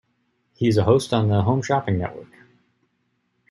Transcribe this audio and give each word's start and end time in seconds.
He 0.55 0.67
is 0.67 0.77
a 0.77 0.83
host 0.85 1.13
on 1.13 1.27
the 1.27 1.43
Home 1.43 1.61
Shopping 1.61 1.99
Network. 1.99 2.35